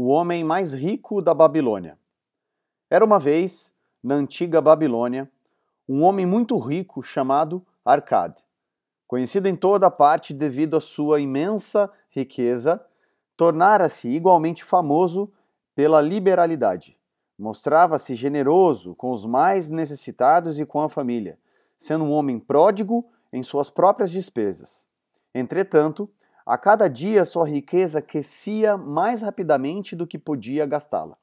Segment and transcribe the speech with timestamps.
[0.00, 1.98] o homem mais rico da Babilônia.
[2.88, 3.70] Era uma vez,
[4.02, 5.30] na antiga Babilônia,
[5.86, 8.42] um homem muito rico chamado Arcade.
[9.06, 12.82] Conhecido em toda a parte devido à sua imensa riqueza,
[13.36, 15.30] tornara-se igualmente famoso
[15.74, 16.96] pela liberalidade.
[17.38, 21.38] Mostrava-se generoso com os mais necessitados e com a família,
[21.76, 24.88] sendo um homem pródigo em suas próprias despesas.
[25.34, 26.08] Entretanto,
[26.50, 31.16] a cada dia sua riqueza crescia mais rapidamente do que podia gastá-la.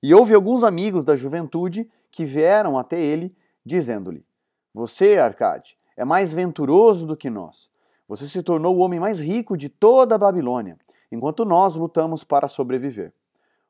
[0.00, 4.24] E houve alguns amigos da juventude que vieram até ele, dizendo-lhe:
[4.72, 7.68] Você, Arcade, é mais venturoso do que nós.
[8.06, 10.78] Você se tornou o homem mais rico de toda a Babilônia,
[11.10, 13.12] enquanto nós lutamos para sobreviver.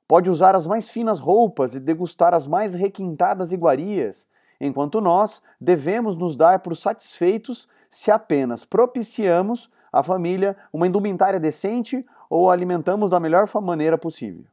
[0.06, 4.28] Pode usar as mais finas roupas e degustar as mais requintadas iguarias,
[4.60, 12.04] enquanto nós devemos nos dar por satisfeitos se apenas propiciamos à família uma indumentária decente
[12.28, 14.44] ou a alimentamos da melhor maneira possível.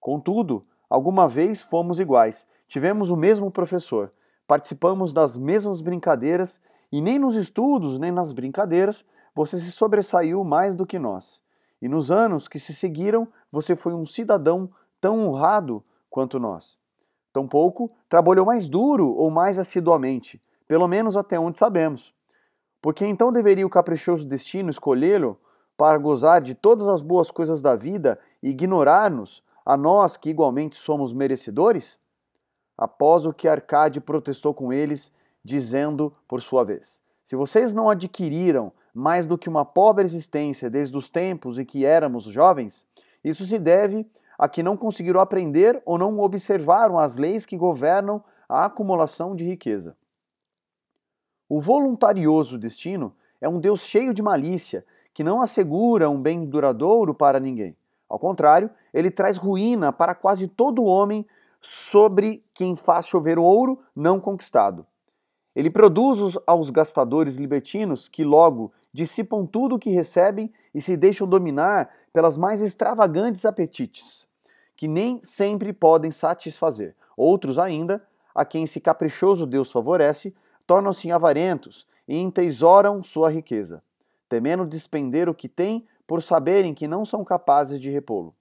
[0.00, 4.12] Contudo, alguma vez fomos iguais, tivemos o mesmo professor,
[4.46, 10.74] participamos das mesmas brincadeiras e nem nos estudos nem nas brincadeiras você se sobressaiu mais
[10.74, 11.42] do que nós.
[11.80, 14.70] E nos anos que se seguiram, você foi um cidadão
[15.00, 16.78] tão honrado quanto nós.
[17.32, 22.14] Tampouco trabalhou mais duro ou mais assiduamente, pelo menos até onde sabemos.
[22.82, 25.38] Porque então deveria o caprichoso destino escolhê-lo
[25.76, 30.76] para gozar de todas as boas coisas da vida e ignorar-nos, a nós que igualmente
[30.76, 31.96] somos merecedores?
[32.76, 35.12] Após o que Arcade protestou com eles,
[35.44, 40.96] dizendo por sua vez: Se vocês não adquiriram mais do que uma pobre existência desde
[40.96, 42.84] os tempos em que éramos jovens,
[43.22, 44.04] isso se deve
[44.36, 49.44] a que não conseguiram aprender ou não observaram as leis que governam a acumulação de
[49.44, 49.96] riqueza.
[51.54, 57.12] O voluntarioso destino é um Deus cheio de malícia, que não assegura um bem duradouro
[57.12, 57.76] para ninguém.
[58.08, 61.26] Ao contrário, ele traz ruína para quase todo homem
[61.60, 64.86] sobre quem faz chover ouro não conquistado.
[65.54, 71.28] Ele produz aos gastadores libertinos que logo dissipam tudo o que recebem e se deixam
[71.28, 74.26] dominar pelas mais extravagantes apetites,
[74.74, 76.96] que nem sempre podem satisfazer.
[77.14, 78.02] Outros ainda,
[78.34, 80.34] a quem esse caprichoso Deus favorece,
[80.66, 83.82] tornam-se avarentos e entesouram sua riqueza,
[84.28, 88.34] temendo despender o que têm por saberem que não são capazes de repô-lo.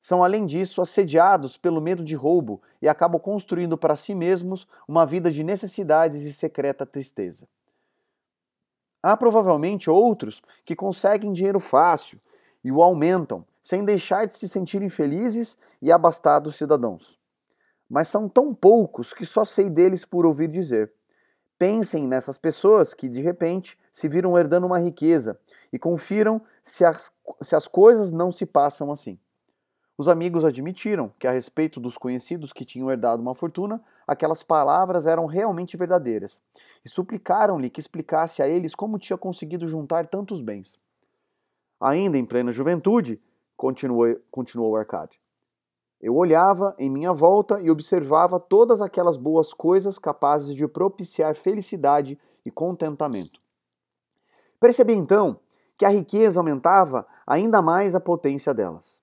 [0.00, 5.06] São, além disso, assediados pelo medo de roubo e acabam construindo para si mesmos uma
[5.06, 7.48] vida de necessidades e secreta tristeza.
[9.02, 12.20] Há provavelmente outros que conseguem dinheiro fácil
[12.62, 17.18] e o aumentam, sem deixar de se sentirem felizes e abastados cidadãos.
[17.88, 20.92] Mas são tão poucos que só sei deles por ouvir dizer.
[21.58, 25.38] Pensem nessas pessoas que de repente se viram herdando uma riqueza
[25.72, 29.18] e confiram se as, se as coisas não se passam assim.
[29.96, 35.06] Os amigos admitiram que, a respeito dos conhecidos que tinham herdado uma fortuna, aquelas palavras
[35.06, 36.42] eram realmente verdadeiras
[36.84, 40.76] e suplicaram-lhe que explicasse a eles como tinha conseguido juntar tantos bens.
[41.80, 43.22] Ainda em plena juventude,
[43.56, 45.20] continuou, continuou Arcade,
[46.04, 52.18] eu olhava em minha volta e observava todas aquelas boas coisas capazes de propiciar felicidade
[52.44, 53.40] e contentamento.
[54.60, 55.40] Percebi então
[55.78, 59.02] que a riqueza aumentava ainda mais a potência delas.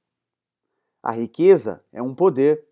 [1.02, 2.64] A riqueza é um poder.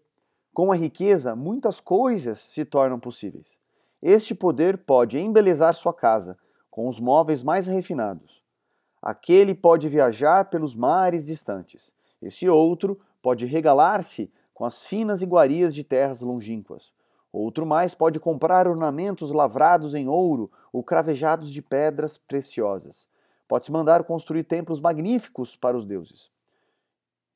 [0.53, 3.59] Com a riqueza, muitas coisas se tornam possíveis.
[4.00, 6.38] Este poder pode embelezar sua casa
[6.69, 8.44] com os móveis mais refinados.
[9.01, 11.95] Aquele pode viajar pelos mares distantes.
[12.22, 16.94] Esse outro pode regalar-se com as finas iguarias de terras longínquas.
[17.31, 23.07] Outro mais pode comprar ornamentos lavrados em ouro ou cravejados de pedras preciosas.
[23.47, 26.31] Pode-se mandar construir templos magníficos para os deuses.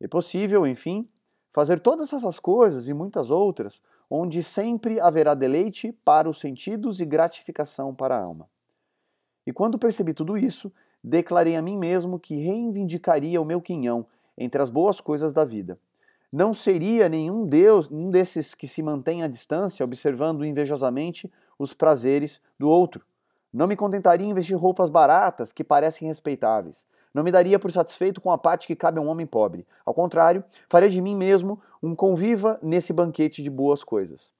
[0.02, 1.08] É possível, enfim,
[1.52, 7.06] fazer todas essas coisas e muitas outras, onde sempre haverá deleite para os sentidos e
[7.06, 8.50] gratificação para a alma.
[9.46, 10.72] E quando percebi tudo isso,
[11.04, 14.06] declarei a mim mesmo que reivindicaria o meu quinhão
[14.38, 15.78] entre as boas coisas da vida.
[16.32, 22.42] Não seria nenhum Deus, um desses que se mantém à distância, observando invejosamente os prazeres
[22.58, 23.06] do outro.
[23.54, 26.86] Não me contentaria em vestir roupas baratas que parecem respeitáveis.
[27.14, 29.68] Não me daria por satisfeito com a parte que cabe a um homem pobre.
[29.86, 34.34] Ao contrário, faria de mim mesmo um conviva nesse banquete de boas coisas.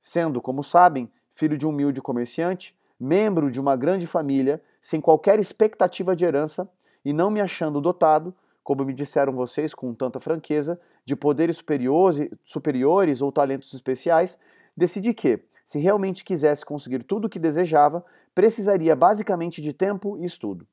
[0.00, 5.40] Sendo, como sabem, filho de um humilde comerciante, membro de uma grande família, sem qualquer
[5.40, 6.70] expectativa de herança,
[7.04, 8.32] e não me achando dotado,
[8.64, 14.38] como me disseram vocês com tanta franqueza, de poderes superiores, superiores ou talentos especiais,
[14.74, 18.02] decidi que, se realmente quisesse conseguir tudo o que desejava,
[18.34, 20.66] precisaria basicamente de tempo e estudo.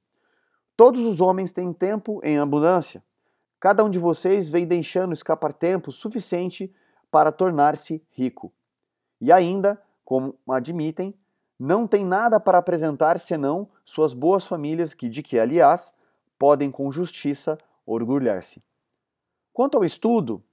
[0.75, 3.03] Todos os homens têm tempo em abundância.
[3.59, 6.73] cada um de vocês vem deixando escapar tempo suficiente
[7.11, 8.51] para tornar-se rico.
[9.19, 11.13] E ainda, como admitem,
[11.59, 15.93] não tem nada para apresentar senão suas boas famílias, que de que, aliás,
[16.39, 17.55] podem com justiça
[17.93, 18.63] orgulhar-se.
[19.53, 20.43] Quanto ao estudo,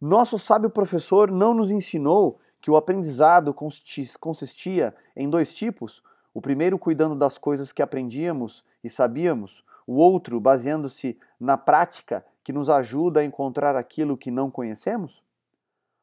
[0.00, 6.02] nosso sábio professor não nos ensinou que o aprendizado consistia em dois tipos:
[6.34, 12.52] o primeiro cuidando das coisas que aprendíamos e sabíamos, o outro baseando-se na prática que
[12.52, 15.22] nos ajuda a encontrar aquilo que não conhecemos?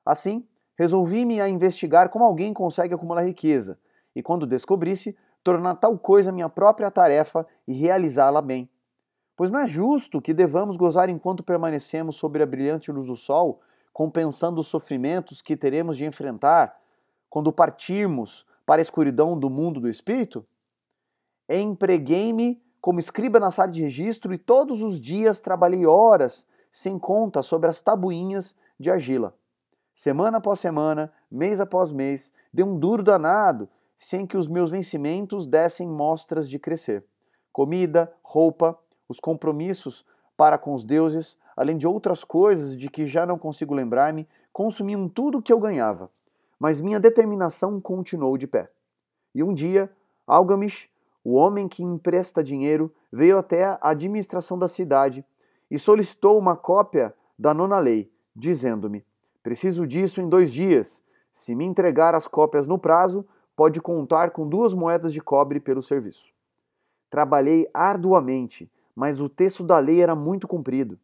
[0.05, 0.47] Assim,
[0.77, 3.79] resolvi-me a investigar como alguém consegue acumular riqueza
[4.15, 8.69] e, quando descobrisse, tornar tal coisa minha própria tarefa e realizá-la bem.
[9.35, 13.59] Pois não é justo que devamos gozar enquanto permanecemos sobre a brilhante luz do sol,
[13.91, 16.79] compensando os sofrimentos que teremos de enfrentar
[17.29, 20.45] quando partirmos para a escuridão do mundo do espírito?
[21.49, 27.41] Empreguei-me como escriba na sala de registro e todos os dias trabalhei horas sem conta
[27.41, 29.33] sobre as tabuinhas de argila.
[29.93, 35.47] Semana após semana, mês após mês, dei um duro danado sem que os meus vencimentos
[35.47, 37.05] dessem mostras de crescer.
[37.51, 40.05] Comida, roupa, os compromissos
[40.37, 45.07] para com os deuses, além de outras coisas de que já não consigo lembrar-me, consumiam
[45.07, 46.09] tudo o que eu ganhava.
[46.59, 48.69] Mas minha determinação continuou de pé.
[49.33, 49.91] E um dia,
[50.25, 50.89] Algamish,
[51.23, 55.25] o homem que empresta dinheiro, veio até a administração da cidade
[55.71, 59.03] e solicitou uma cópia da nona lei, dizendo-me:
[59.41, 61.03] Preciso disso em dois dias.
[61.33, 63.25] Se me entregar as cópias no prazo,
[63.55, 66.31] pode contar com duas moedas de cobre pelo serviço.
[67.09, 70.99] Trabalhei arduamente, mas o texto da lei era muito comprido.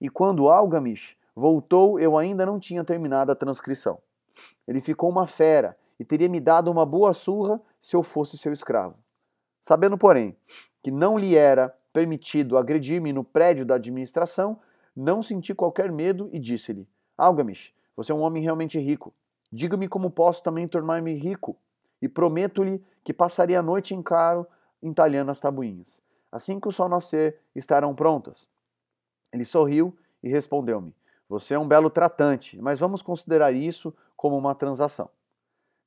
[0.00, 3.98] E quando Algamish voltou, eu ainda não tinha terminado a transcrição.
[4.66, 8.52] Ele ficou uma fera e teria me dado uma boa surra se eu fosse seu
[8.52, 8.96] escravo.
[9.60, 10.36] Sabendo, porém,
[10.82, 14.58] que não lhe era permitido agredir-me no prédio da administração,
[14.94, 19.12] não senti qualquer medo e disse-lhe: Algamish, você é um homem realmente rico.
[19.50, 21.56] Diga-me como posso também tornar-me rico
[22.00, 24.46] e prometo-lhe que passaria a noite em caro
[24.82, 26.02] entalhando as tabuinhas.
[26.30, 28.48] Assim que o sol nascer, estarão prontas.
[29.32, 30.94] Ele sorriu e respondeu-me:
[31.28, 35.08] Você é um belo tratante, mas vamos considerar isso como uma transação.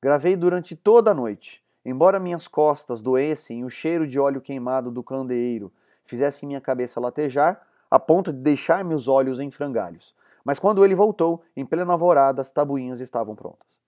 [0.00, 4.90] Gravei durante toda a noite, embora minhas costas doessem e o cheiro de óleo queimado
[4.90, 5.72] do candeeiro
[6.04, 10.14] fizesse minha cabeça latejar, a ponto de deixar meus olhos em frangalhos.
[10.44, 13.80] Mas quando ele voltou, em plena alvorada, as tabuinhas estavam prontas.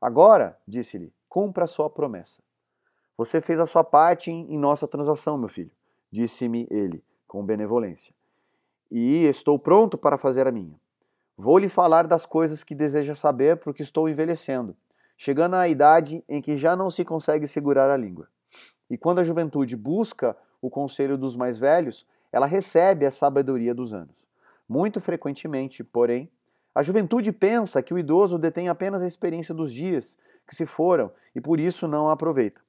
[0.00, 2.42] Agora, disse-lhe, cumpra a sua promessa.
[3.16, 5.70] Você fez a sua parte em nossa transação, meu filho,
[6.12, 8.14] disse-me ele, com benevolência.
[8.90, 10.78] E estou pronto para fazer a minha.
[11.36, 14.76] Vou lhe falar das coisas que deseja saber, porque estou envelhecendo,
[15.16, 18.28] chegando à idade em que já não se consegue segurar a língua.
[18.90, 23.94] E quando a juventude busca o conselho dos mais velhos, ela recebe a sabedoria dos
[23.94, 24.26] anos.
[24.68, 26.30] Muito frequentemente, porém,
[26.74, 31.10] a juventude pensa que o idoso detém apenas a experiência dos dias que se foram
[31.34, 32.60] e por isso não a aproveita.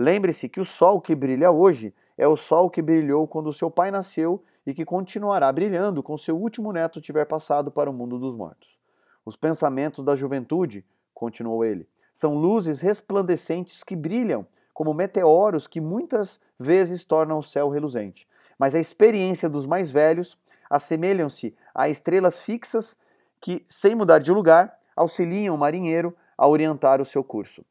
[0.00, 3.90] Lembre-se que o sol que brilha hoje é o sol que brilhou quando seu pai
[3.90, 8.36] nasceu e que continuará brilhando quando seu último neto tiver passado para o mundo dos
[8.36, 8.78] mortos.
[9.26, 16.38] Os pensamentos da juventude, continuou ele, são luzes resplandecentes que brilham como meteoros que muitas
[16.56, 18.28] vezes tornam o céu reluzente.
[18.56, 20.38] Mas a experiência dos mais velhos
[20.70, 22.96] assemelham-se a estrelas fixas
[23.40, 27.64] que, sem mudar de lugar, auxiliam o marinheiro a orientar o seu curso.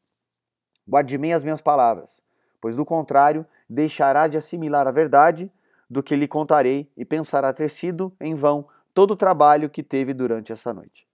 [0.88, 2.22] Guarde bem as minhas palavras,
[2.62, 5.52] pois do contrário, deixará de assimilar a verdade
[5.88, 10.14] do que lhe contarei e pensará ter sido, em vão, todo o trabalho que teve
[10.14, 11.06] durante essa noite.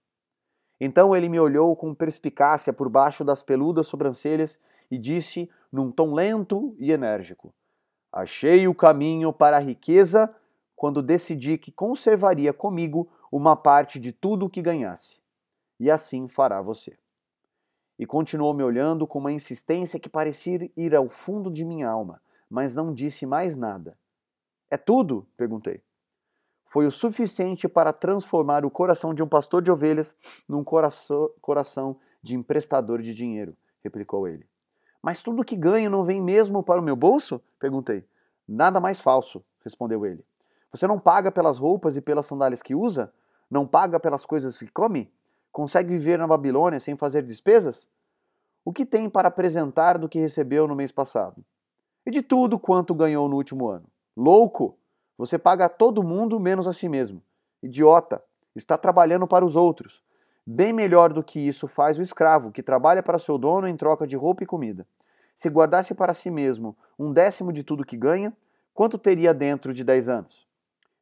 [0.80, 6.14] Então ele me olhou com perspicácia por baixo das peludas sobrancelhas e disse, num tom
[6.14, 7.52] lento e enérgico:
[8.12, 10.32] Achei o caminho para a riqueza
[10.76, 15.20] quando decidi que conservaria comigo uma parte de tudo o que ganhasse.
[15.80, 16.96] E assim fará você
[17.98, 22.20] e continuou me olhando com uma insistência que parecia ir ao fundo de minha alma,
[22.50, 23.96] mas não disse mais nada.
[24.70, 25.26] É tudo?
[25.36, 25.82] perguntei.
[26.66, 30.16] Foi o suficiente para transformar o coração de um pastor de ovelhas
[30.48, 34.44] num coração, de emprestador de dinheiro, replicou ele.
[35.00, 37.40] Mas tudo que ganho não vem mesmo para o meu bolso?
[37.60, 38.04] perguntei.
[38.48, 40.24] Nada mais falso, respondeu ele.
[40.72, 43.12] Você não paga pelas roupas e pelas sandálias que usa?
[43.48, 45.12] Não paga pelas coisas que come?
[45.54, 47.88] Consegue viver na Babilônia sem fazer despesas?
[48.64, 51.44] O que tem para apresentar do que recebeu no mês passado?
[52.04, 53.86] E de tudo quanto ganhou no último ano?
[54.16, 54.76] Louco!
[55.16, 57.22] Você paga a todo mundo menos a si mesmo.
[57.62, 58.20] Idiota!
[58.52, 60.02] Está trabalhando para os outros.
[60.44, 64.08] Bem melhor do que isso faz o escravo, que trabalha para seu dono em troca
[64.08, 64.84] de roupa e comida.
[65.36, 68.36] Se guardasse para si mesmo um décimo de tudo que ganha,
[68.74, 70.48] quanto teria dentro de dez anos?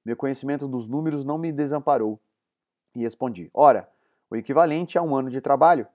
[0.05, 2.21] Meu conhecimento dos números não me desamparou.
[2.95, 3.89] E respondi: Ora,
[4.33, 5.87] o equivalente a um ano de trabalho.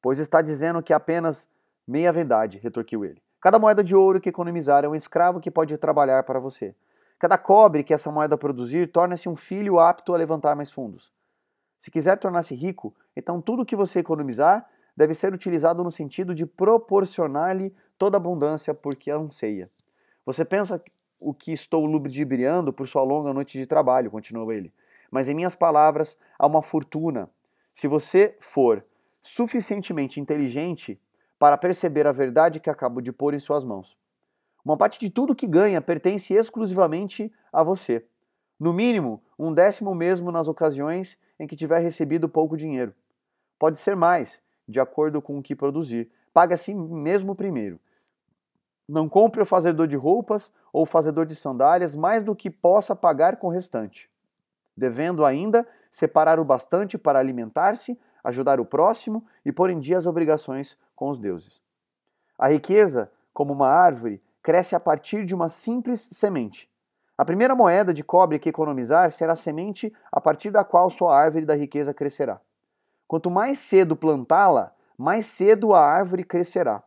[0.00, 1.48] Pois está dizendo que apenas
[1.86, 3.22] meia verdade, retorquiu ele.
[3.40, 6.74] Cada moeda de ouro que economizar é um escravo que pode trabalhar para você.
[7.18, 11.12] Cada cobre que essa moeda produzir torna-se um filho apto a levantar mais fundos.
[11.78, 16.44] Se quiser tornar-se rico, então tudo que você economizar deve ser utilizado no sentido de
[16.44, 19.70] proporcionar-lhe toda abundância porque anseia.
[20.26, 20.82] Você pensa
[21.18, 24.72] o que estou ludibriando por sua longa noite de trabalho, continuou ele.
[25.10, 27.30] Mas em minhas palavras há uma fortuna.
[27.72, 28.84] Se você for
[29.20, 31.00] suficientemente inteligente
[31.38, 33.96] para perceber a verdade que acabo de pôr em suas mãos.
[34.64, 38.04] Uma parte de tudo que ganha pertence exclusivamente a você.
[38.58, 42.94] No mínimo, um décimo mesmo nas ocasiões em que tiver recebido pouco dinheiro.
[43.58, 46.10] Pode ser mais, de acordo com o que produzir.
[46.32, 47.80] Pague assim mesmo primeiro.
[48.88, 52.94] Não compre o fazedor de roupas ou o fazedor de sandálias mais do que possa
[52.94, 54.08] pagar com o restante,
[54.76, 60.06] devendo ainda separar o bastante para alimentar-se, ajudar o próximo e pôr em dia as
[60.06, 61.60] obrigações com os deuses.
[62.38, 66.68] A riqueza, como uma árvore, cresce a partir de uma simples semente.
[67.16, 71.16] A primeira moeda de cobre que economizar será a semente a partir da qual sua
[71.16, 72.40] árvore da riqueza crescerá.
[73.06, 76.82] Quanto mais cedo plantá-la, mais cedo a árvore crescerá.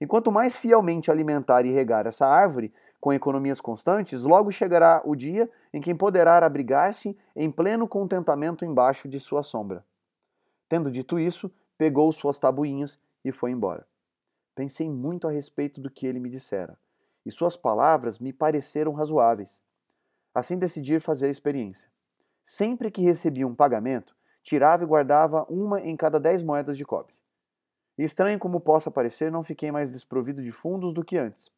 [0.00, 5.16] E quanto mais fielmente alimentar e regar essa árvore com economias constantes, logo chegará o
[5.16, 9.84] dia em que poderá abrigar-se em pleno contentamento embaixo de sua sombra.
[10.68, 13.86] Tendo dito isso, pegou suas tabuinhas e foi embora.
[14.54, 16.76] Pensei muito a respeito do que ele me dissera,
[17.24, 19.62] e suas palavras me pareceram razoáveis.
[20.34, 21.88] Assim decidi fazer a experiência.
[22.44, 27.14] Sempre que recebia um pagamento, tirava e guardava uma em cada dez moedas de cobre.
[27.96, 31.50] E estranho como possa parecer, não fiquei mais desprovido de fundos do que antes.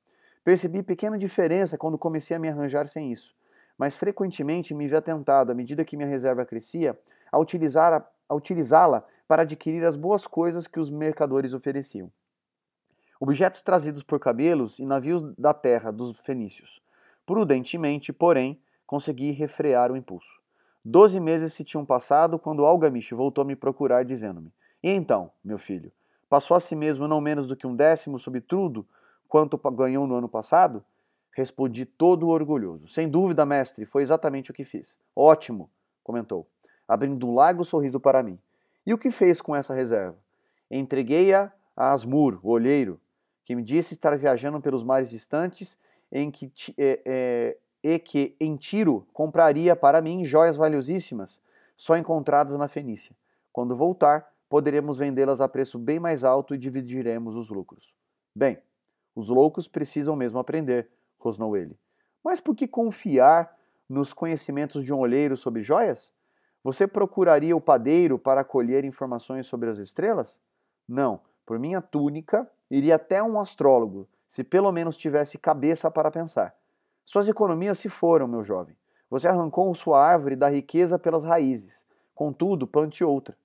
[0.44, 3.34] Percebi pequena diferença quando comecei a me arranjar sem isso,
[3.78, 6.98] mas frequentemente me vi atentado, à medida que minha reserva crescia,
[7.30, 12.10] a utilizá-la utilizá para adquirir as boas coisas que os mercadores ofereciam.
[13.20, 16.82] Objetos trazidos por cabelos e navios da terra dos fenícios.
[17.24, 20.40] Prudentemente, porém, consegui refrear o impulso.
[20.84, 25.56] Doze meses se tinham passado quando Algamish voltou a me procurar, dizendo-me: E então, meu
[25.56, 25.92] filho,
[26.28, 28.84] passou a si mesmo não menos do que um décimo sobre tudo
[29.32, 30.84] quanto ganhou no ano passado?
[31.34, 32.86] Respondi todo orgulhoso.
[32.86, 34.98] Sem dúvida, mestre, foi exatamente o que fiz.
[35.16, 35.70] Ótimo,
[36.04, 36.46] comentou,
[36.86, 38.38] abrindo um largo sorriso para mim.
[38.84, 40.18] E o que fez com essa reserva?
[40.70, 43.00] Entreguei-a a Asmur, o olheiro,
[43.46, 45.78] que me disse estar viajando pelos mares distantes
[46.12, 51.40] em que, é, é, e que em Tiro compraria para mim joias valiosíssimas,
[51.74, 53.16] só encontradas na Fenícia.
[53.50, 57.96] Quando voltar, poderemos vendê-las a preço bem mais alto e dividiremos os lucros.
[58.36, 58.58] Bem,
[59.14, 60.88] os loucos precisam mesmo aprender,
[61.18, 61.78] rosnou ele.
[62.24, 63.56] Mas por que confiar
[63.88, 66.12] nos conhecimentos de um olheiro sobre joias?
[66.64, 70.40] Você procuraria o padeiro para colher informações sobre as estrelas?
[70.88, 76.54] Não, por minha túnica, iria até um astrólogo, se pelo menos tivesse cabeça para pensar.
[77.04, 78.76] Suas economias se foram, meu jovem.
[79.10, 81.84] Você arrancou sua árvore da riqueza pelas raízes.
[82.14, 83.36] Contudo, plante outra.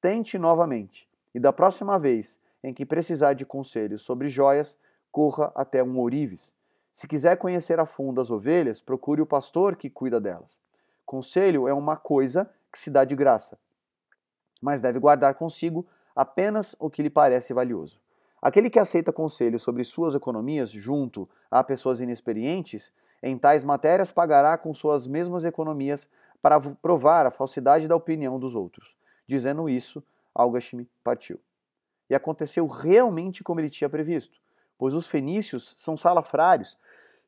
[0.00, 4.76] Tente novamente, e da próxima vez em que precisar de conselhos sobre joias,
[5.14, 6.52] corra até um ourives.
[6.92, 10.58] Se quiser conhecer a fundo as ovelhas, procure o pastor que cuida delas.
[11.06, 13.56] Conselho é uma coisa que se dá de graça,
[14.60, 18.00] mas deve guardar consigo apenas o que lhe parece valioso.
[18.42, 22.92] Aquele que aceita conselhos sobre suas economias junto a pessoas inexperientes
[23.22, 26.08] em tais matérias pagará com suas mesmas economias
[26.42, 28.96] para provar a falsidade da opinião dos outros.
[29.28, 30.02] Dizendo isso,
[30.34, 31.38] Algashmi partiu.
[32.10, 34.42] E aconteceu realmente como ele tinha previsto,
[34.84, 36.76] pois os fenícios são salafrários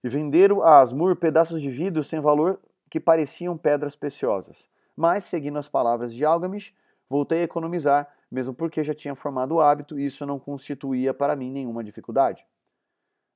[0.04, 2.60] e venderam a Asmur pedaços de vidro sem valor
[2.90, 4.68] que pareciam pedras preciosas.
[4.94, 6.74] Mas, seguindo as palavras de Algamish,
[7.08, 11.34] voltei a economizar, mesmo porque já tinha formado o hábito e isso não constituía para
[11.34, 12.44] mim nenhuma dificuldade.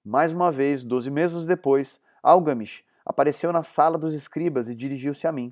[0.04, 5.32] Mais uma vez, doze meses depois, Algamish apareceu na sala dos escribas e dirigiu-se a
[5.32, 5.50] mim.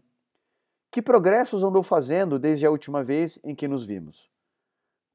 [0.90, 4.28] Que progressos andou fazendo desde a última vez em que nos vimos?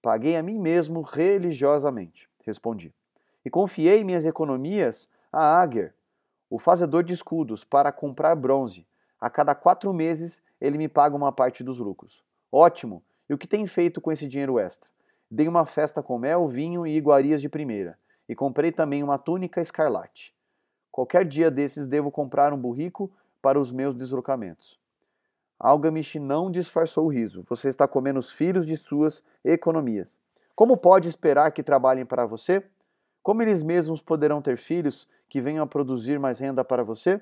[0.02, 2.92] Paguei a mim mesmo religiosamente, respondi,
[3.46, 5.94] e confiei minhas economias a Ager,
[6.50, 8.88] o fazedor de escudos, para comprar bronze.
[9.20, 12.24] A cada quatro meses ele me paga uma parte dos lucros.
[12.52, 13.04] Ótimo!
[13.30, 14.90] E o que tem feito com esse dinheiro extra?
[15.30, 17.98] Dei uma festa com mel, vinho e iguarias de primeira,
[18.30, 20.36] e comprei também uma túnica escarlate.
[20.92, 24.80] Qualquer dia desses devo comprar um burrico para os meus deslocamentos.
[25.60, 27.44] Algamish não disfarçou o riso.
[27.50, 30.20] Você está comendo os filhos de suas economias.
[30.56, 32.64] Como pode esperar que trabalhem para você?
[33.24, 37.22] Como eles mesmos poderão ter filhos que venham a produzir mais renda para você?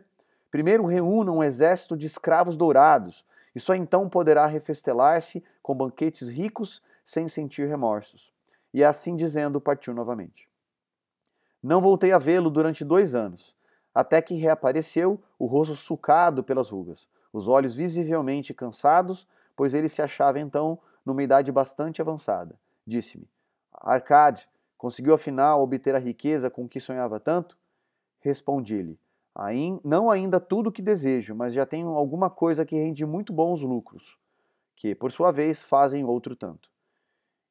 [0.49, 3.23] Primeiro reúna um exército de escravos dourados,
[3.55, 8.33] e só então poderá refestelar-se com banquetes ricos sem sentir remorsos.
[8.73, 10.49] E assim dizendo, partiu novamente.
[11.61, 13.55] Não voltei a vê-lo durante dois anos,
[13.93, 20.01] até que reapareceu, o rosto sulcado pelas rugas, os olhos visivelmente cansados, pois ele se
[20.01, 22.55] achava então numa idade bastante avançada.
[22.87, 23.29] Disse-me:
[23.71, 24.49] Arcade,
[24.81, 27.55] conseguiu afinal obter a riqueza com que sonhava tanto?
[28.19, 28.99] Respondi-lhe:
[29.83, 33.61] Não ainda tudo o que desejo, mas já tenho alguma coisa que rende muito bons
[33.61, 34.17] lucros,
[34.75, 36.71] que, por sua vez, fazem outro tanto.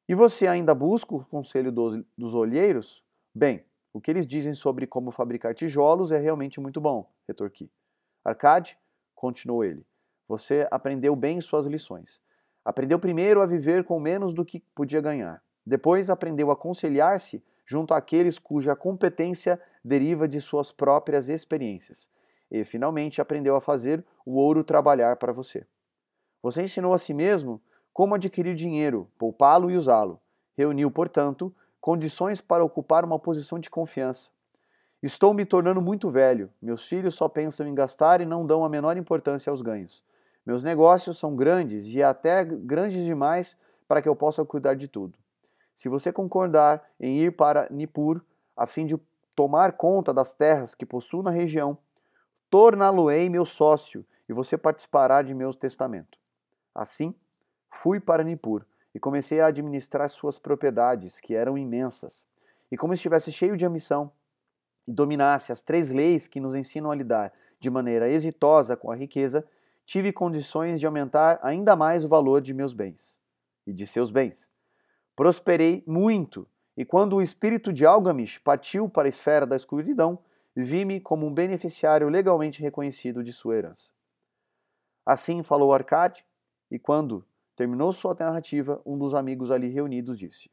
[0.09, 3.01] E você ainda busca o conselho dos, dos olheiros?
[3.33, 7.71] Bem, o que eles dizem sobre como fabricar tijolos é realmente muito bom, retorqui.
[8.25, 8.77] Arcade,
[9.15, 9.85] continuou ele,
[10.27, 12.21] você aprendeu bem suas lições.
[12.65, 15.41] Aprendeu primeiro a viver com menos do que podia ganhar.
[15.65, 22.09] Depois aprendeu a conciliar-se junto àqueles cuja competência deriva de suas próprias experiências.
[22.49, 25.65] E finalmente aprendeu a fazer o ouro trabalhar para você.
[26.43, 27.61] Você ensinou a si mesmo
[27.93, 30.19] como adquirir dinheiro, poupá-lo e usá-lo.
[30.57, 34.29] Reuniu, portanto, condições para ocupar uma posição de confiança.
[35.01, 36.49] Estou me tornando muito velho.
[36.61, 40.03] Meus filhos só pensam em gastar e não dão a menor importância aos ganhos.
[40.45, 45.20] Meus negócios são grandes e até grandes demais para que eu possa cuidar de tudo.
[45.81, 48.21] Se você concordar em ir para Nippur
[48.55, 48.95] a fim de
[49.35, 51.75] tomar conta das terras que possuo na região,
[52.51, 56.19] torná-lo-ei meu sócio e você participará de meu testamento.
[56.75, 57.15] Assim,
[57.67, 62.23] fui para Nippur e comecei a administrar suas propriedades, que eram imensas.
[62.71, 64.11] E como estivesse cheio de ambição
[64.87, 68.95] e dominasse as três leis que nos ensinam a lidar de maneira exitosa com a
[68.95, 69.43] riqueza,
[69.83, 73.19] tive condições de aumentar ainda mais o valor de meus bens
[73.65, 74.47] e de seus bens.
[75.15, 80.19] Prosperei muito, e quando o espírito de Algamish partiu para a esfera da escuridão,
[80.55, 83.91] vi-me como um beneficiário legalmente reconhecido de sua herança.
[85.05, 86.25] Assim falou Arcade,
[86.69, 87.25] e quando
[87.55, 90.49] terminou sua narrativa, um dos amigos ali reunidos disse: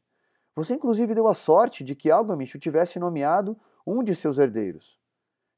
[0.55, 4.99] Você inclusive deu a sorte de que Algamish o tivesse nomeado um de seus herdeiros.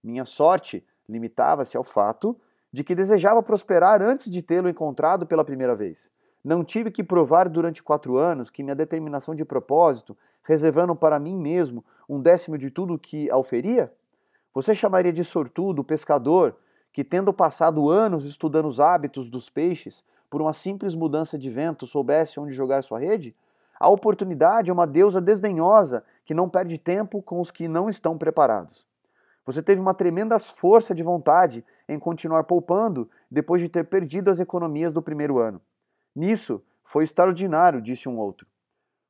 [0.04, 2.40] Minha sorte limitava-se ao fato
[2.72, 6.12] de que desejava prosperar antes de tê-lo encontrado pela primeira vez.
[6.44, 11.38] Não tive que provar durante quatro anos que minha determinação de propósito, reservando para mim
[11.38, 13.94] mesmo um décimo de tudo que auferia?
[14.54, 16.58] Você chamaria de sortudo o pescador
[16.92, 21.86] que, tendo passado anos estudando os hábitos dos peixes, por uma simples mudança de vento,
[21.86, 23.36] soubesse onde jogar sua rede?
[23.80, 28.18] A oportunidade é uma deusa desdenhosa que não perde tempo com os que não estão
[28.18, 28.86] preparados.
[29.46, 34.40] Você teve uma tremenda força de vontade em continuar poupando depois de ter perdido as
[34.40, 35.62] economias do primeiro ano.
[36.16, 38.46] Nisso foi extraordinário, disse um outro.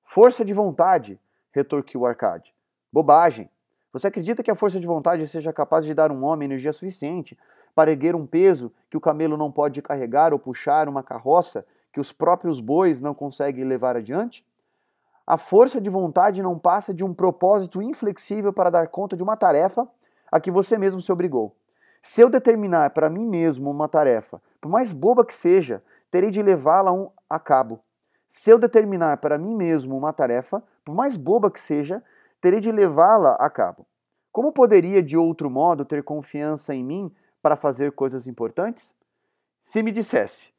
[0.04, 1.20] Força de vontade,
[1.52, 2.54] retorquiu Arcade.
[2.92, 3.50] Bobagem.
[3.94, 7.38] Você acredita que a força de vontade seja capaz de dar um homem energia suficiente
[7.74, 12.00] para erguer um peso que o camelo não pode carregar ou puxar uma carroça que
[12.00, 14.46] os próprios bois não conseguem levar adiante?
[15.26, 19.38] A força de vontade não passa de um propósito inflexível para dar conta de uma
[19.38, 19.88] tarefa
[20.32, 21.56] a que você mesmo se obrigou.
[22.02, 26.44] Se eu determinar para mim mesmo uma tarefa, por mais boba que seja, terei de
[26.44, 26.92] levá-la
[27.30, 27.82] a cabo.
[28.28, 32.04] Se eu determinar para mim mesmo uma tarefa, por mais boba que seja,
[32.40, 33.88] terei de levá-la a cabo.
[34.32, 38.96] Como poderia, de outro modo, ter confiança em mim para fazer coisas importantes?
[39.60, 40.54] Se me dissesse,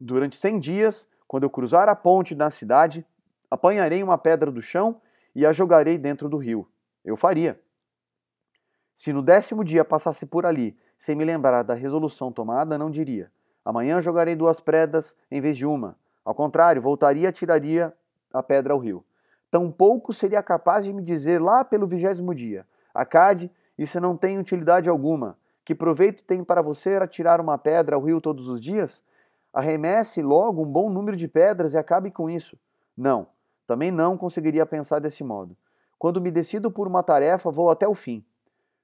[0.00, 3.04] durante 100 dias, quando eu cruzar a ponte na cidade,
[3.50, 5.00] apanharei uma pedra do chão
[5.34, 6.68] e a jogarei dentro do rio.
[7.04, 7.60] Eu faria.
[8.94, 13.30] Se no décimo dia passasse por ali, sem me lembrar da resolução tomada, não diria:
[13.66, 15.96] amanhã jogarei duas pedras em vez de uma.
[16.24, 17.92] Ao contrário, voltaria e tiraria
[18.32, 19.04] a pedra ao rio.
[19.50, 24.88] Tampouco seria capaz de me dizer lá pelo vigésimo dia: Acade, isso não tem utilidade
[24.88, 25.36] alguma.
[25.64, 29.02] Que proveito tem para você atirar uma pedra ao rio todos os dias?
[29.52, 32.56] Arremesse logo um bom número de pedras e acabe com isso.
[32.96, 33.26] Não,
[33.66, 35.56] também não conseguiria pensar desse modo.
[35.98, 38.24] Quando me decido por uma tarefa, vou até o fim.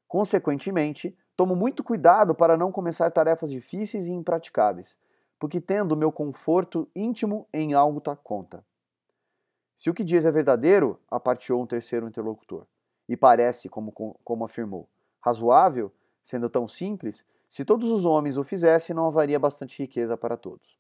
[0.09, 4.97] Consequentemente, tomo muito cuidado para não começar tarefas difíceis e impraticáveis,
[5.38, 8.64] porque tendo meu conforto íntimo em alta conta.
[9.77, 12.66] Se o que diz é verdadeiro, aparteou um terceiro interlocutor,
[13.09, 13.92] e parece, como,
[14.25, 14.88] como afirmou,
[15.21, 15.92] razoável,
[16.23, 20.79] Sendo tão simples, se todos os homens o fizessem, não haveria bastante riqueza para todos.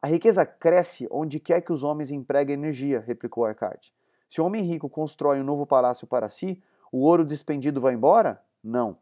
[0.00, 3.94] A riqueza cresce onde quer que os homens empreguem energia, replicou Arcade.
[4.28, 8.42] Se o homem rico constrói um novo palácio para si, o ouro despendido vai embora?
[8.62, 8.98] Não.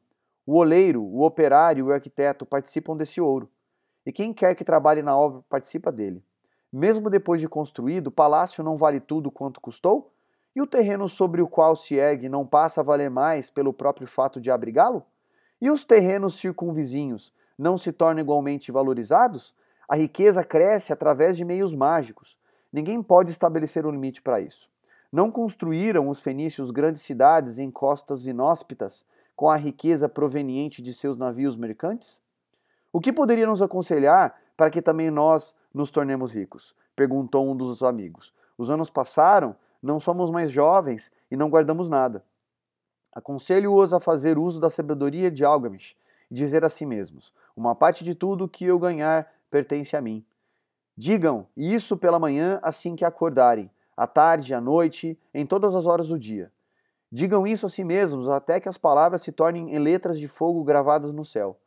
[0.46, 3.50] O oleiro, o operário e o arquiteto participam desse ouro.
[4.04, 6.24] E quem quer que trabalhe na obra participa dele.
[6.72, 10.12] Mesmo depois de construído, o palácio não vale tudo quanto custou?
[10.54, 14.06] E o terreno sobre o qual se ergue não passa a valer mais pelo próprio
[14.06, 15.04] fato de abrigá-lo?
[15.60, 19.54] E os terrenos circunvizinhos não se tornam igualmente valorizados?
[19.88, 22.38] A riqueza cresce através de meios mágicos.
[22.72, 24.68] Ninguém pode estabelecer um limite para isso.
[25.12, 29.04] Não construíram os fenícios grandes cidades em costas inóspitas
[29.40, 32.20] com a riqueza proveniente de seus navios mercantes?
[32.92, 36.74] O que poderia nos aconselhar para que também nós nos tornemos ricos?
[36.94, 38.34] perguntou um dos amigos.
[38.58, 42.22] Os anos passaram, não somos mais jovens e não guardamos nada.
[43.14, 45.96] Aconselho-os a fazer uso da sabedoria de Algamish
[46.30, 50.22] e dizer a si mesmos: Uma parte de tudo que eu ganhar pertence a mim.
[50.94, 56.08] Digam isso pela manhã assim que acordarem, à tarde, à noite, em todas as horas
[56.08, 56.52] do dia.
[57.12, 60.62] Digam isso a si mesmos até que as palavras se tornem em letras de fogo
[60.62, 61.58] gravadas no céu.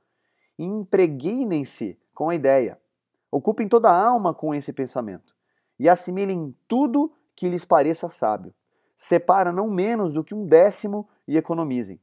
[0.58, 2.80] Impregnem-se com a ideia.
[3.30, 5.36] Ocupem toda a alma com esse pensamento
[5.78, 8.54] e assimilem tudo que lhes pareça sábio.
[8.96, 12.00] Separa não menos do que um décimo e economizem.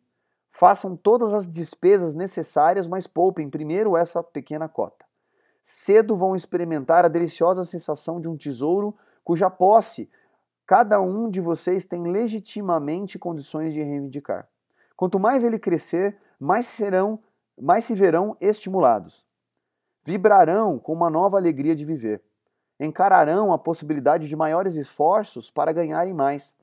[0.51, 5.07] Façam todas as despesas necessárias, mas poupem primeiro essa pequena cota.
[5.63, 10.11] Cedo vão experimentar a deliciosa sensação de um tesouro cuja posse
[10.71, 14.47] cada um de vocês tem legitimamente condições de reivindicar.
[14.97, 17.19] Quanto mais ele crescer, mais serão,
[17.61, 19.27] mais se verão estimulados.
[20.05, 22.23] Vibrarão com uma nova alegria de viver.
[22.79, 26.55] Encararão a possibilidade de maiores esforços para ganharem mais,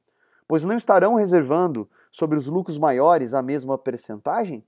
[0.48, 4.64] pois não estarão reservando sobre os lucros maiores a mesma percentagem?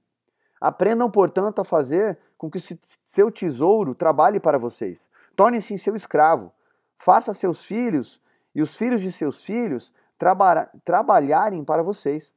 [0.59, 2.59] Aprendam, portanto, a fazer com que
[3.05, 5.09] seu tesouro trabalhe para vocês.
[5.33, 6.51] Torne-se seu escravo.
[6.97, 8.21] Faça seus filhos
[8.53, 12.33] e os filhos de seus filhos traba trabalharem para vocês.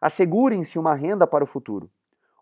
[0.00, 1.90] Assegurem-se uma renda para o futuro.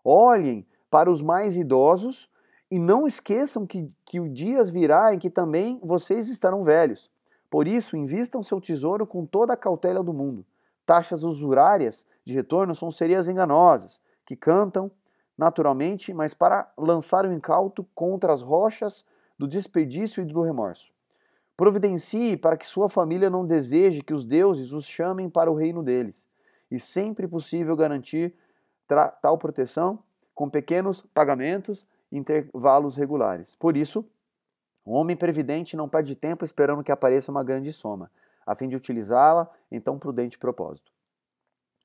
[0.03, 2.29] Olhem para os mais idosos
[2.69, 7.11] e não esqueçam que, que o dia virá em que também vocês estarão velhos.
[7.49, 10.45] Por isso, invistam seu tesouro com toda a cautela do mundo.
[10.85, 14.91] Taxas usurárias de retorno são serias enganosas, que cantam
[15.37, 19.05] naturalmente, mas para lançar o incauto contra as rochas
[19.37, 20.92] do desperdício e do remorso.
[21.55, 25.83] Providencie para que sua família não deseje que os deuses os chamem para o reino
[25.83, 26.27] deles,
[26.71, 28.33] e sempre possível garantir
[29.21, 29.99] tal proteção
[30.33, 33.55] com pequenos pagamentos e intervalos regulares.
[33.55, 34.03] Por isso,
[34.83, 38.11] o homem previdente não perde tempo esperando que apareça uma grande soma,
[38.45, 40.91] a fim de utilizá-la em tão prudente propósito.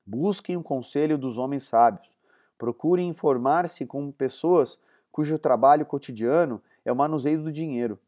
[0.05, 2.11] Busquem o conselho dos homens sábios.
[2.57, 4.79] Procurem informar-se com pessoas
[5.11, 7.99] cujo trabalho cotidiano é o manuseio do dinheiro.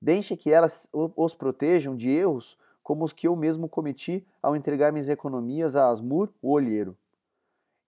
[0.00, 4.92] Deixe que elas os protejam de erros como os que eu mesmo cometi ao entregar
[4.92, 6.96] minhas economias a Asmur, o olheiro.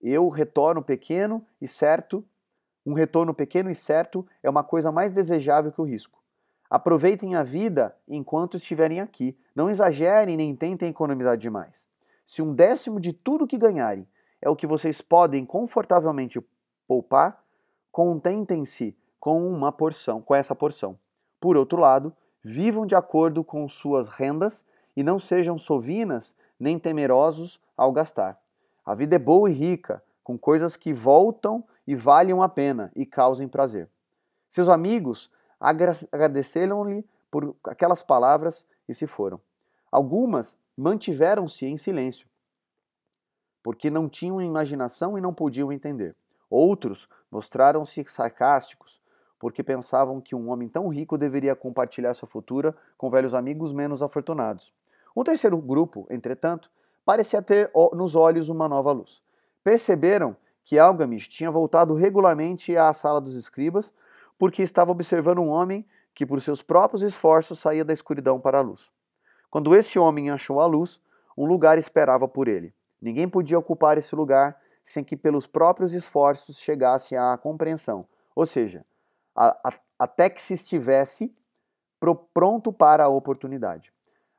[0.01, 2.25] Eu retorno pequeno e certo,
[2.85, 6.22] um retorno pequeno e certo é uma coisa mais desejável que o risco.
[6.68, 9.38] Aproveitem a vida enquanto estiverem aqui.
[9.55, 11.87] Não exagerem nem tentem economizar demais.
[12.25, 14.09] Se um décimo de tudo que ganharem
[14.40, 16.40] é o que vocês podem confortavelmente
[16.87, 17.44] poupar,
[17.90, 20.98] contentem-se com uma porção, com essa porção.
[21.42, 24.64] Por outro lado, vivam de acordo com suas rendas
[24.96, 28.40] e não sejam sovinas nem temerosos ao gastar.
[28.87, 33.05] A vida é boa e rica, com coisas que voltam e valham a pena e
[33.05, 33.88] causem prazer.
[34.48, 39.40] Seus amigos agradeceram-lhe por aquelas palavras e se foram.
[39.90, 42.28] Algumas mantiveram-se em silêncio,
[43.64, 46.14] porque não tinham imaginação e não podiam entender.
[46.48, 49.01] Outros mostraram-se sarcásticos,
[49.42, 54.00] porque pensavam que um homem tão rico deveria compartilhar sua fortuna com velhos amigos menos
[54.00, 54.72] afortunados.
[55.16, 56.70] Um terceiro grupo, entretanto,
[57.05, 59.20] parecia ter nos olhos uma nova luz.
[59.64, 63.92] Perceberam que Algamish tinha voltado regularmente à sala dos escribas
[64.38, 68.62] porque estava observando um homem que, por seus próprios esforços, saía da escuridão para a
[68.62, 68.92] luz.
[69.50, 71.00] Quando esse homem achou a luz,
[71.37, 72.72] um lugar esperava por ele.
[73.00, 78.87] Ninguém podia ocupar esse lugar sem que, pelos próprios esforços, chegasse à compreensão, ou seja,
[79.34, 81.34] a, a, até que se estivesse
[81.98, 83.92] pro, pronto para a oportunidade.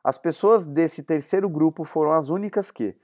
[0.04, 2.96] As pessoas desse terceiro grupo foram as únicas que,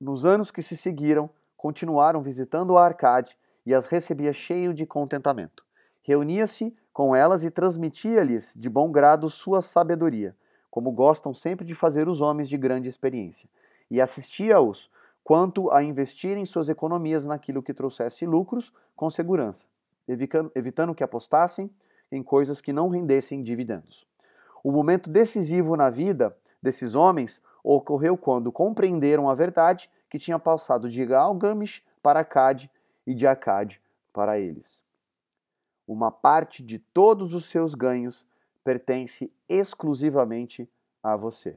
[0.00, 5.64] nos anos que se seguiram, continuaram visitando a Arcade e as recebia cheio de contentamento.
[6.02, 10.34] Reunia-se com elas e transmitia-lhes de bom grado sua sabedoria,
[10.70, 13.48] como gostam sempre de fazer os homens de grande experiência,
[13.90, 14.90] e assistia-os
[15.22, 19.66] quanto a investirem suas economias naquilo que trouxesse lucros com segurança,
[20.08, 21.70] evitando que apostassem
[22.10, 24.06] em coisas que não rendessem dividendos.
[24.62, 30.88] O momento decisivo na vida desses homens ocorreu quando compreenderam a verdade que tinha passado
[30.88, 32.70] de Galgamish para Acade
[33.06, 33.80] e de Acade
[34.12, 34.86] para eles
[35.86, 38.26] uma parte de todos os seus ganhos
[38.64, 40.68] pertence exclusivamente
[41.02, 41.56] a você.